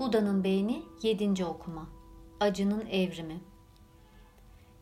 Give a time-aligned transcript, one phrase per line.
[0.00, 1.44] Buda'nın Beyni 7.
[1.44, 1.88] Okuma
[2.40, 3.40] Acının Evrimi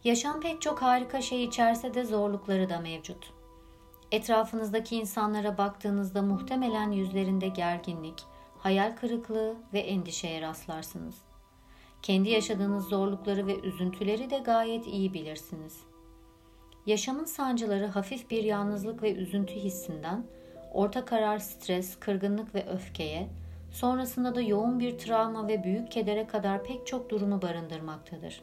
[0.05, 3.33] Yaşam pek çok harika şey içerse de zorlukları da mevcut.
[4.13, 8.25] Etrafınızdaki insanlara baktığınızda muhtemelen yüzlerinde gerginlik,
[8.59, 11.15] hayal kırıklığı ve endişeye rastlarsınız.
[12.03, 15.81] Kendi yaşadığınız zorlukları ve üzüntüleri de gayet iyi bilirsiniz.
[16.87, 20.27] Yaşamın sancıları hafif bir yalnızlık ve üzüntü hissinden,
[20.73, 23.29] orta karar stres, kırgınlık ve öfkeye,
[23.71, 28.43] sonrasında da yoğun bir travma ve büyük kedere kadar pek çok durumu barındırmaktadır.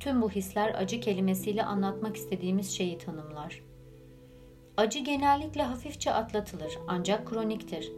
[0.00, 3.62] Tüm bu hisler acı kelimesiyle anlatmak istediğimiz şeyi tanımlar.
[4.76, 7.92] Acı genellikle hafifçe atlatılır ancak kroniktir.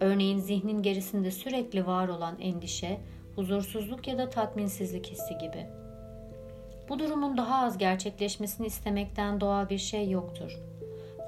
[0.00, 3.00] Örneğin zihnin gerisinde sürekli var olan endişe,
[3.36, 5.66] huzursuzluk ya da tatminsizlik hissi gibi.
[6.88, 10.60] Bu durumun daha az gerçekleşmesini istemekten doğal bir şey yoktur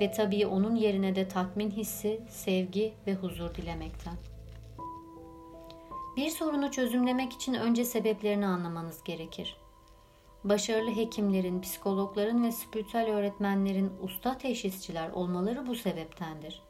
[0.00, 4.14] ve tabii onun yerine de tatmin hissi, sevgi ve huzur dilemekten.
[6.16, 9.56] Bir sorunu çözümlemek için önce sebeplerini anlamanız gerekir.
[10.44, 16.62] Başarılı hekimlerin, psikologların ve spiritüel öğretmenlerin usta teşhisçiler olmaları bu sebeptendir.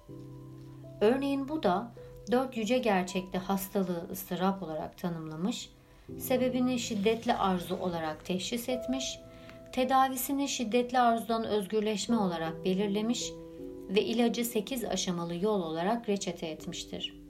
[1.00, 1.92] Örneğin bu da
[2.32, 5.70] dört yüce gerçekte hastalığı ıstırap olarak tanımlamış,
[6.18, 9.18] sebebini şiddetli arzu olarak teşhis etmiş
[9.76, 13.32] tedavisini şiddetli arzudan özgürleşme olarak belirlemiş
[13.88, 17.20] ve ilacı 8 aşamalı yol olarak reçete etmiştir.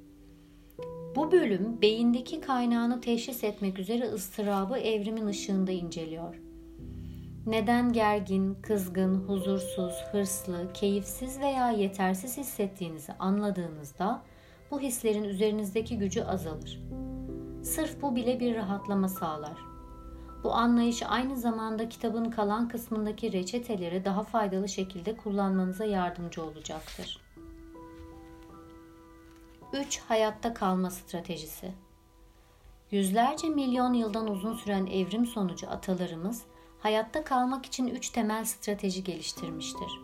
[1.17, 6.41] Bu bölüm beyindeki kaynağını teşhis etmek üzere ıstırabı evrimin ışığında inceliyor.
[7.47, 14.23] Neden gergin, kızgın, huzursuz, hırslı, keyifsiz veya yetersiz hissettiğinizi anladığınızda
[14.71, 16.83] bu hislerin üzerinizdeki gücü azalır.
[17.63, 19.76] Sırf bu bile bir rahatlama sağlar.
[20.47, 27.21] Bu anlayış aynı zamanda kitabın kalan kısmındaki reçeteleri daha faydalı şekilde kullanmanıza yardımcı olacaktır.
[29.73, 30.01] 3.
[30.09, 31.73] Hayatta kalma stratejisi.
[32.91, 36.43] Yüzlerce milyon yıldan uzun süren evrim sonucu atalarımız
[36.81, 40.01] hayatta kalmak için üç temel strateji geliştirmiştir.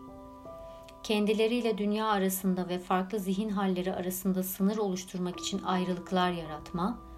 [1.02, 7.11] Kendileriyle dünya arasında ve farklı zihin halleri arasında sınır oluşturmak için ayrılıklar yaratma,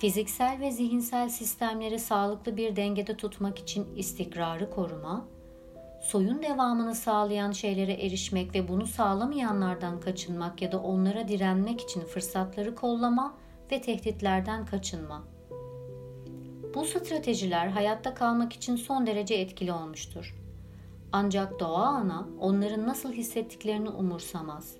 [0.00, 5.24] fiziksel ve zihinsel sistemleri sağlıklı bir dengede tutmak için istikrarı koruma,
[6.02, 12.74] soyun devamını sağlayan şeylere erişmek ve bunu sağlamayanlardan kaçınmak ya da onlara direnmek için fırsatları
[12.74, 13.34] kollama
[13.72, 15.24] ve tehditlerden kaçınma.
[16.74, 20.36] Bu stratejiler hayatta kalmak için son derece etkili olmuştur.
[21.12, 24.76] Ancak doğa ana onların nasıl hissettiklerini umursamaz.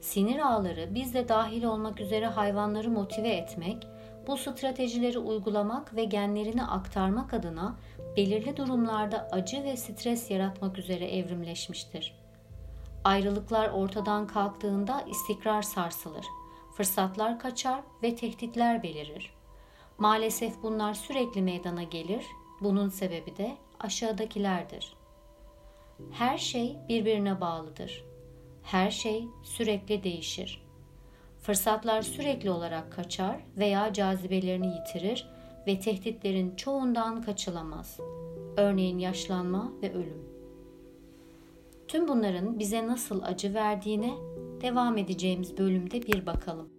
[0.00, 3.86] Sinir ağları biz de dahil olmak üzere hayvanları motive etmek
[4.28, 7.76] bu stratejileri uygulamak ve genlerini aktarmak adına
[8.16, 12.14] belirli durumlarda acı ve stres yaratmak üzere evrimleşmiştir.
[13.04, 16.26] Ayrılıklar ortadan kalktığında istikrar sarsılır,
[16.76, 19.32] fırsatlar kaçar ve tehditler belirir.
[19.98, 22.26] Maalesef bunlar sürekli meydana gelir.
[22.60, 24.96] Bunun sebebi de aşağıdakilerdir.
[26.12, 28.04] Her şey birbirine bağlıdır.
[28.62, 30.67] Her şey sürekli değişir.
[31.42, 35.28] Fırsatlar sürekli olarak kaçar veya cazibelerini yitirir
[35.66, 38.00] ve tehditlerin çoğundan kaçılamaz.
[38.56, 40.28] Örneğin yaşlanma ve ölüm.
[41.88, 44.14] Tüm bunların bize nasıl acı verdiğine
[44.60, 46.77] devam edeceğimiz bölümde bir bakalım.